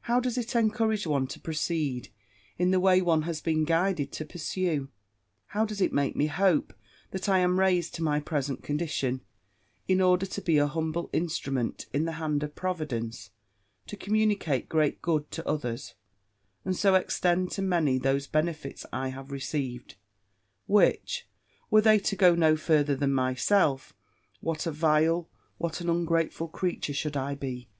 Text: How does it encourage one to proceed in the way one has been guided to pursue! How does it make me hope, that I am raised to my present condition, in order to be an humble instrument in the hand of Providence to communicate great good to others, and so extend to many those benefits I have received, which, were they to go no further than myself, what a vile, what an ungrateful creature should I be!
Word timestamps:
How 0.00 0.20
does 0.20 0.36
it 0.36 0.54
encourage 0.54 1.06
one 1.06 1.26
to 1.28 1.40
proceed 1.40 2.10
in 2.58 2.72
the 2.72 2.78
way 2.78 3.00
one 3.00 3.22
has 3.22 3.40
been 3.40 3.64
guided 3.64 4.12
to 4.12 4.26
pursue! 4.26 4.90
How 5.46 5.64
does 5.64 5.80
it 5.80 5.94
make 5.94 6.14
me 6.14 6.26
hope, 6.26 6.74
that 7.10 7.26
I 7.26 7.38
am 7.38 7.58
raised 7.58 7.94
to 7.94 8.02
my 8.02 8.20
present 8.20 8.62
condition, 8.62 9.22
in 9.88 10.02
order 10.02 10.26
to 10.26 10.42
be 10.42 10.58
an 10.58 10.68
humble 10.68 11.08
instrument 11.14 11.86
in 11.94 12.04
the 12.04 12.20
hand 12.20 12.42
of 12.42 12.54
Providence 12.54 13.30
to 13.86 13.96
communicate 13.96 14.68
great 14.68 15.00
good 15.00 15.30
to 15.30 15.48
others, 15.48 15.94
and 16.66 16.76
so 16.76 16.94
extend 16.94 17.50
to 17.52 17.62
many 17.62 17.96
those 17.96 18.26
benefits 18.26 18.84
I 18.92 19.08
have 19.08 19.30
received, 19.30 19.94
which, 20.66 21.26
were 21.70 21.80
they 21.80 21.98
to 21.98 22.14
go 22.16 22.34
no 22.34 22.56
further 22.56 22.94
than 22.94 23.14
myself, 23.14 23.94
what 24.40 24.66
a 24.66 24.70
vile, 24.70 25.30
what 25.56 25.80
an 25.80 25.88
ungrateful 25.88 26.48
creature 26.48 26.92
should 26.92 27.16
I 27.16 27.34
be! 27.34 27.70